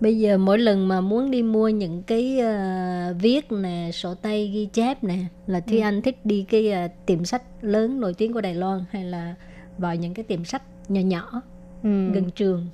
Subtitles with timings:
[0.00, 4.50] Bây giờ mỗi lần mà muốn đi mua những cái uh, viết nè, sổ tay
[4.54, 5.82] ghi chép nè là Thúy ừ.
[5.82, 9.34] Anh thích đi cái uh, tiệm sách lớn nổi tiếng của Đài Loan hay là
[9.78, 11.42] vào những cái tiệm sách nhỏ nhỏ
[11.82, 12.10] ừ.
[12.12, 12.66] gần trường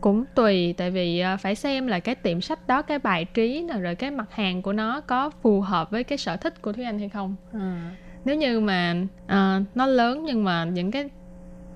[0.00, 3.66] cũng tùy tại vì uh, phải xem là cái tiệm sách đó cái bài trí
[3.82, 6.84] rồi cái mặt hàng của nó có phù hợp với cái sở thích của Thúy
[6.84, 7.36] Anh hay không.
[7.52, 11.10] À nếu như mà uh, nó lớn nhưng mà những cái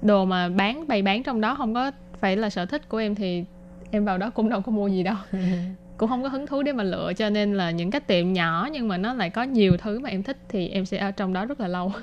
[0.03, 3.15] đồ mà bán bày bán trong đó không có phải là sở thích của em
[3.15, 3.45] thì
[3.91, 5.17] em vào đó cũng đâu có mua gì đâu
[5.97, 8.69] cũng không có hứng thú để mà lựa cho nên là những cái tiệm nhỏ
[8.73, 11.33] nhưng mà nó lại có nhiều thứ mà em thích thì em sẽ ở trong
[11.33, 12.01] đó rất là lâu ừ.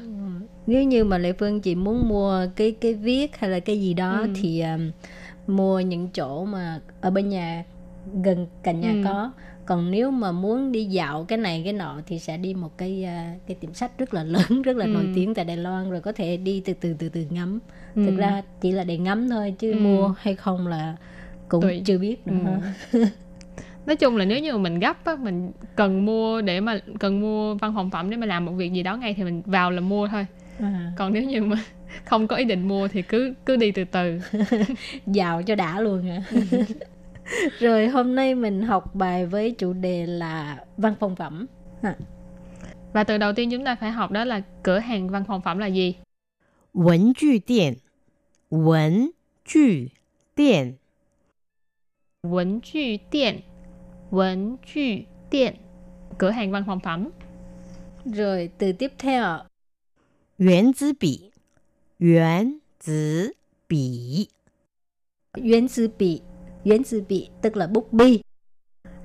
[0.67, 3.93] nếu như mà lệ phương chị muốn mua cái cái viết hay là cái gì
[3.93, 4.27] đó ừ.
[4.41, 4.91] thì um,
[5.47, 7.63] mua những chỗ mà ở bên nhà
[8.23, 9.01] gần cạnh nhà ừ.
[9.03, 9.31] có
[9.65, 13.05] còn nếu mà muốn đi dạo cái này cái nọ thì sẽ đi một cái
[13.05, 14.89] uh, cái tiệm sách rất là lớn rất là ừ.
[14.89, 17.59] nổi tiếng tại Đài Loan rồi có thể đi từ từ từ từ ngắm
[17.95, 18.05] ừ.
[18.05, 19.79] thực ra chỉ là để ngắm thôi chứ ừ.
[19.79, 20.95] mua hay không là
[21.48, 21.82] cũng Tùy.
[21.84, 22.60] chưa biết nữa
[22.92, 23.04] ừ.
[23.86, 27.20] nói chung là nếu như mà mình gấp á mình cần mua để mà cần
[27.20, 29.70] mua văn phòng phẩm để mà làm một việc gì đó ngay thì mình vào
[29.70, 30.26] là mua thôi
[30.58, 30.92] à.
[30.96, 31.56] còn nếu như mà
[32.04, 34.20] không có ý định mua thì cứ cứ đi từ từ
[35.06, 36.40] dạo cho đã luôn hả ừ.
[37.58, 41.46] rồi hôm nay mình học bài với chủ đề là văn phòng phẩm
[41.82, 41.94] ha.
[42.92, 45.58] và từ đầu tiên chúng ta phải học đó là cửa hàng văn phòng phẩm
[45.58, 45.94] là gì
[46.72, 47.78] 文具店
[48.48, 49.12] 文
[49.44, 49.90] 具
[50.34, 50.78] 店
[52.24, 53.42] 文具店
[54.10, 55.54] 文具店
[56.18, 57.10] cửa hàng văn phòng phẩm
[58.04, 59.46] rồi từ tiếp theo
[60.38, 61.30] 圆珠笔
[61.98, 63.34] 圆珠
[63.68, 64.28] 笔
[65.34, 66.22] 圆珠笔
[66.64, 68.20] Yuán sư bị tức là bút bi.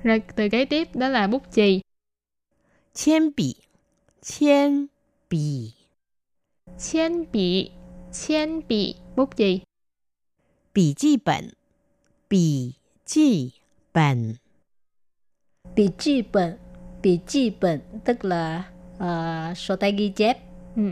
[0.02, 1.80] Rồi từ kế tiếp đó là bút chì.
[2.92, 3.54] Chien bì,
[4.22, 4.86] chien
[5.30, 5.72] bì.
[6.78, 7.70] Chien bì,
[8.12, 9.60] chien bì, bút chì.
[10.74, 11.48] Bì chi bản,
[12.30, 12.72] bì
[13.11, 13.51] chi
[13.93, 14.33] bản.
[15.75, 16.57] Bì chi bản,
[17.03, 18.63] bì chi bản tức là
[18.97, 20.37] uh, sổ tay ghi chép.
[20.75, 20.91] Ừ.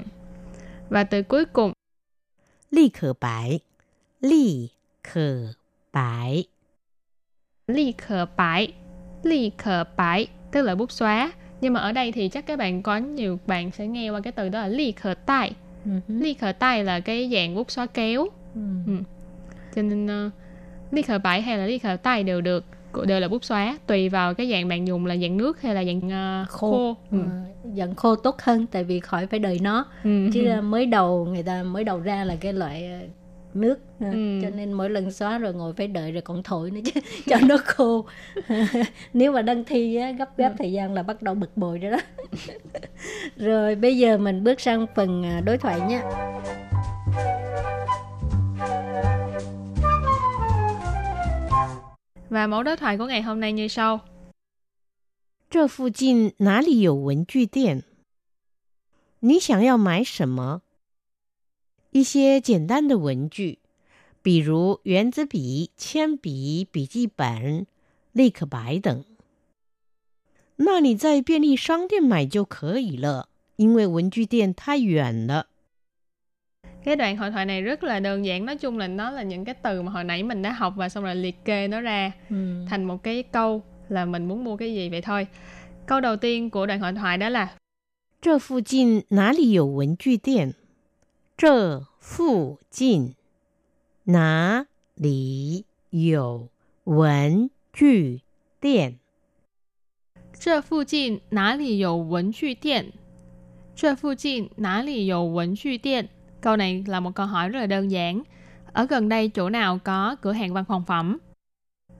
[0.89, 1.73] Và từ cuối cùng.
[2.71, 3.59] Ly khở bái,
[4.21, 4.69] ly
[5.03, 5.53] khở
[5.93, 6.43] bái.
[7.67, 8.73] Ly khờ bãi
[9.23, 11.31] Ly khờ bãi Tức là bút xóa
[11.61, 14.33] Nhưng mà ở đây thì chắc các bạn có nhiều bạn sẽ nghe qua cái
[14.33, 15.51] từ đó là ly khờ tay
[15.85, 15.99] uh-huh.
[16.07, 18.85] Ly khờ tay là cái dạng bút xóa kéo uh-huh.
[18.87, 19.03] ừ.
[19.75, 20.33] Cho nên uh,
[20.91, 22.65] ly khờ bãi hay là ly khờ tay đều được
[23.05, 25.83] đều là bút xóa tùy vào cái dạng bạn dùng là dạng nước hay là
[25.83, 25.97] dạng
[26.43, 26.95] uh, khô, khô.
[27.11, 27.17] Ừ.
[27.17, 27.45] À,
[27.77, 30.29] dạng khô tốt hơn tại vì khỏi phải đợi nó ừ.
[30.33, 33.01] chứ mới đầu người ta mới đầu ra là cái loại
[33.53, 34.39] nước ừ.
[34.41, 37.35] cho nên mỗi lần xóa rồi ngồi phải đợi rồi còn thổi nữa chứ cho
[37.47, 38.05] nó khô
[39.13, 40.55] nếu mà đăng thi á, gấp gáp ừ.
[40.57, 41.97] thời gian là bắt đầu bực bội rồi đó
[43.37, 46.01] rồi bây giờ mình bước sang phần à, đối thoại nhé
[52.38, 54.00] và mẫu đối thoại của ngày hôm nay như sau
[55.50, 57.84] 这附近哪里有文具店？
[59.20, 60.62] 你想要买什么？
[61.92, 63.60] 一些简单的文具，
[64.20, 67.66] 比如圆珠笔、铅笔、笔记本、
[68.10, 69.04] 立可白等。
[70.56, 75.46] 那你在便利商店买就可以了，因为文具店太远了。
[76.84, 79.44] Cái đoạn hội thoại này rất là đơn giản, nói chung là nó là những
[79.44, 82.12] cái từ mà hồi nãy mình đã học và xong rồi liệt kê nó ra
[82.30, 82.64] ừ.
[82.68, 85.26] thành một cái câu là mình muốn mua cái gì vậy thôi.
[85.86, 87.48] Câu đầu tiên của đoạn hội thoại đó là
[88.22, 90.54] 这附近哪里有文具店？
[91.36, 93.14] 这附近
[94.04, 94.64] 哪
[94.96, 96.48] 里有
[96.84, 98.22] 文具
[98.60, 98.94] 店？
[100.38, 102.92] 这附近哪里有文具店？
[103.76, 106.08] 这附近哪里有文具店
[106.40, 108.22] ？Câu này là một câu hỏi rất là đơn giản.
[108.72, 111.18] Ở gần đây chỗ nào có cửa hàng văn phòng phẩm?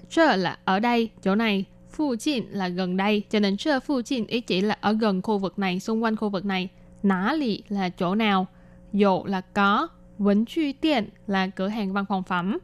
[0.09, 1.65] Chơ là ở đây, chỗ này.
[1.91, 5.23] Phu jin là gần đây, cho nên chơ phu jin ý chỉ là ở gần
[5.23, 6.69] khu vực này, xung quanh khu vực này.
[7.03, 8.47] Nã lì là chỗ nào?
[8.93, 9.89] Dụ là có,
[10.19, 12.59] Vấn truy tiện là cửa hàng văn phòng phẩm.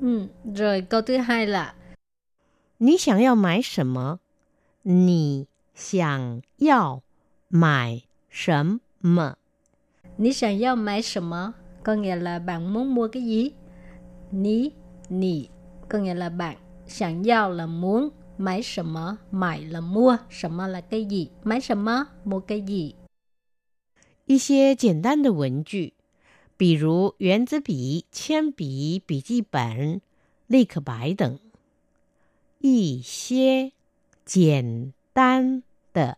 [0.00, 1.74] Ừ, rồi câu thứ hai là
[2.80, 4.20] 你想要买什么？
[4.82, 7.02] 你想要
[7.48, 9.36] 买什么？
[10.15, 13.51] 你想要买什么？có nghĩa là bạn muốn mua cái gì?
[14.31, 14.71] Ní,
[15.09, 15.47] nì
[15.89, 16.57] có nghĩa là bạn.
[16.87, 22.95] 想要 là muốn, 買什麼買 là mua, 什麼 là cái gì, 買什麼 mua cái gì.
[24.25, 25.93] 一些简单的文具，
[26.57, 29.99] 比如圆珠笔、铅笔、笔记本、
[30.47, 31.39] 立可白等。
[32.59, 33.73] 一些
[34.23, 36.17] 简单的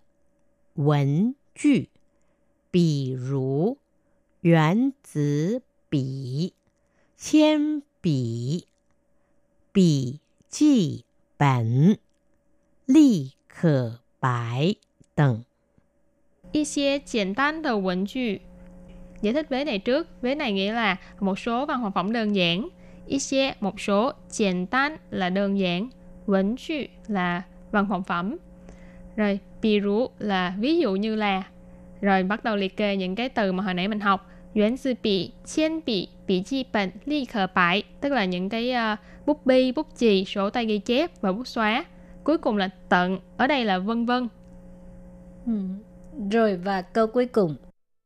[0.76, 1.90] 文具，
[2.70, 3.78] 比如
[4.45, 6.55] 圆珠笔、
[7.17, 8.67] 铅笔、
[9.73, 11.05] 笔记
[11.37, 11.99] 本、
[12.87, 14.77] 立可白
[15.15, 15.45] 等。
[16.53, 18.41] 一些简单的文具
[19.23, 22.69] giải thích vế này trước vế này nghĩa là một số văn phòng phẩm đơn giản
[23.07, 25.89] ít xe một số简单 là đơn giản
[26.27, 28.37] vấn具là văn phòng phẩm
[29.17, 31.43] rồi ví dụ là ví dụ như là
[32.01, 34.95] rồi bắt đầu liệt kê những cái từ mà hồi nãy mình học Yuan sư
[35.03, 39.47] bị, chiên bị, bị chi bệnh, ly khờ bãi Tức là những cái uh, bút
[39.47, 41.85] bi, bút chì, sổ tay ghi chép và bút xóa
[42.25, 44.29] Cuối cùng là tận, ở đây là vân vân
[45.47, 45.53] ừ.
[46.31, 47.57] Rồi và câu cuối cùng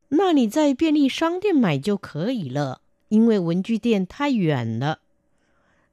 [0.09, 4.99] 那你在便利商店买就可以了，因为文具店太远了。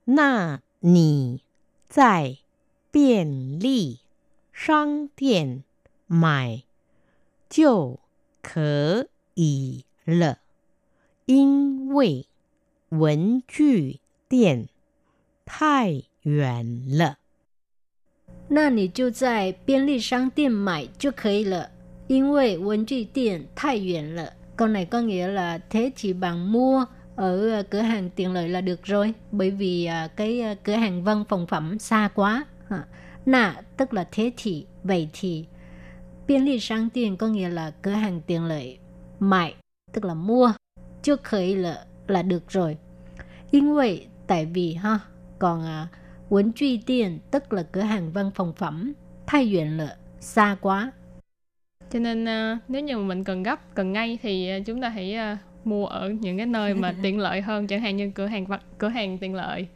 [0.04, 1.40] 那你
[1.88, 2.36] 在
[2.90, 4.00] 便利
[4.52, 5.64] 商店
[6.06, 6.62] 买
[7.48, 7.98] 就
[8.42, 10.38] 可以了，
[11.26, 12.26] 因为
[12.88, 14.68] 文具店
[15.44, 17.16] 太远了。
[18.48, 21.70] 那你就在便利商店买就可以了，
[22.08, 24.32] 因为文具店太远了。
[24.56, 26.84] Câu này có nghĩa là thế thì bạn mua
[27.16, 31.46] ở cửa hàng tiện lợi là được rồi, bởi vì cái cửa hàng văn phòng
[31.46, 32.46] phẩm xa quá.
[33.26, 35.44] Nà tức là thế thì, vậy thì.
[36.26, 38.78] Biên lý商店 có nghĩa là cửa hàng tiện lợi.
[39.20, 39.54] Mại
[39.92, 40.52] tức là mua,
[41.07, 42.77] chưa khởi là là được rồi.
[43.51, 44.99] In vậy, tại vì ha,
[45.39, 45.87] còn à,
[46.29, 48.93] Quấn truy tiền tức là cửa hàng văn phòng phẩm,
[49.27, 50.91] thay yuan lợ, xa quá.
[51.91, 55.15] Cho nên uh, nếu như mình cần gấp, cần ngay thì uh, chúng ta hãy
[55.33, 55.37] uh,
[55.67, 58.45] mua ở những cái nơi mà tiện lợi hơn, chẳng hạn như cửa hàng
[58.77, 59.67] cửa hàng tiện lợi.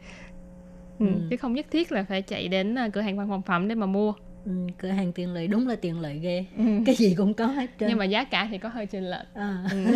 [0.98, 1.12] Ừ, ừ.
[1.30, 3.74] Chứ không nhất thiết là phải chạy đến uh, cửa hàng văn phòng phẩm để
[3.74, 4.12] mà mua.
[4.44, 6.64] Ừ, cửa hàng tiện lợi đúng là tiện lợi ghê ừ.
[6.86, 9.34] cái gì cũng có hết trơn nhưng mà giá cả thì có hơi chênh lệch
[9.34, 9.64] à.
[9.70, 9.86] ừ.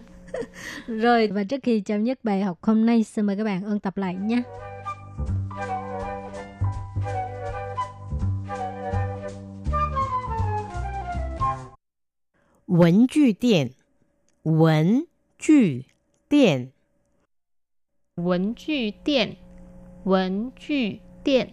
[0.87, 3.79] rồi và trước khi chấm dứt bài học hôm nay xin mời các bạn ôn
[3.79, 4.43] tập lại nhé
[12.67, 13.71] 文具店，
[14.43, 15.05] 文
[15.37, 15.83] 具
[16.29, 16.71] 店，
[18.15, 19.35] 文具店，
[20.05, 21.49] 文具店，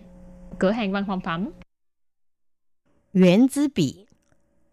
[0.59, 1.53] cửa hàng văn phòng phẩm。
[3.13, 4.07] 圆珠笔，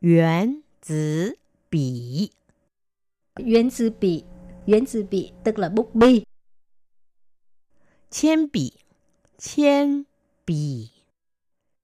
[0.01, 0.93] 圆珠
[1.71, 2.31] 笔，
[3.39, 4.25] 圆珠笔，
[4.65, 6.23] 圆珠笔，tức là bút bi。
[8.09, 8.73] 铅笔，
[9.37, 10.05] 铅
[10.45, 10.91] 笔，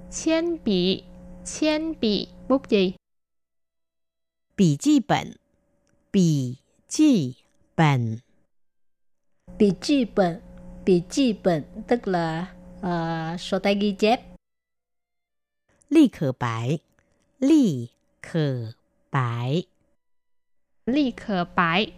[0.10, 1.04] 铅笔，
[1.44, 2.96] 铅笔，bút chì。
[4.56, 5.38] 笔记本，
[6.10, 7.36] 笔记
[7.76, 8.22] 本，
[9.58, 10.42] 笔记本，
[10.86, 14.20] 笔记本，tức là uh, sổ tay ghi chép.
[15.90, 16.80] 立可白，
[17.40, 17.90] 立
[18.22, 18.76] 可
[19.10, 19.66] 白，
[20.86, 21.92] 立可白，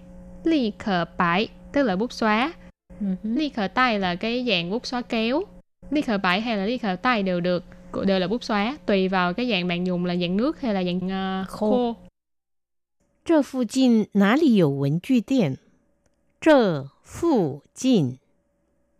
[0.43, 2.53] 立可白tức là bút xóa.
[3.01, 3.15] Uh-huh.
[3.23, 5.43] Ly khờ tay là cái dạng bút xóa kéo.
[5.89, 7.63] Ly khờ bãi hay là ly khờ tay đều được,
[8.05, 10.83] đều là bút xóa, tùy vào cái dạng bạn dùng là dạng nước hay là
[10.83, 11.71] dạng uh, khô.
[11.71, 11.95] khô.
[13.25, 15.57] 这附近哪里有文具店？
[16.41, 18.19] 这附近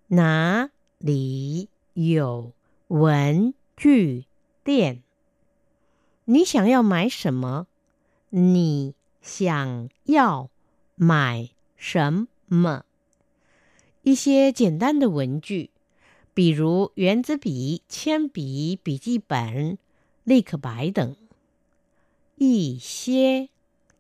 [0.07, 2.53] 哪里有
[2.87, 4.23] 文具
[4.63, 5.03] 店？
[6.25, 7.67] 你想要买什么？
[8.29, 10.50] 你 想要
[10.94, 12.84] 买什么？
[14.02, 15.70] 一些简单的文具，
[16.34, 19.78] 比如圆珠笔、铅笔、笔记本、
[20.24, 21.16] 立可白等。
[22.36, 23.48] 一些。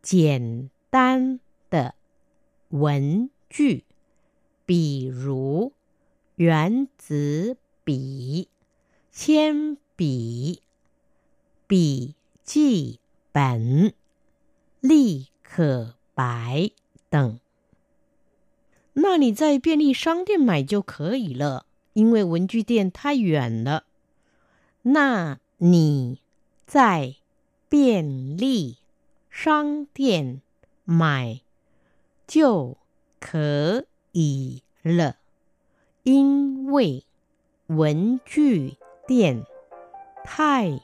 [0.00, 1.94] 简单的
[2.68, 3.84] 文具，
[4.64, 5.72] 比如
[6.36, 8.48] 圆珠笔、
[9.10, 10.62] 铅笔、
[11.66, 13.00] 笔记
[13.32, 13.92] 本、
[14.80, 16.70] 立可白
[17.08, 17.38] 等。
[18.94, 23.84] 那你在便利商店买就可以了，因为文具店太远了。
[24.82, 26.20] 那你
[26.66, 27.16] 在
[27.68, 28.78] 便利。
[29.30, 30.42] 商店
[30.82, 31.42] 买
[32.26, 32.76] 就
[33.20, 35.14] 可以了，
[36.02, 37.04] 因为
[37.68, 39.44] 文具店
[40.24, 40.80] 太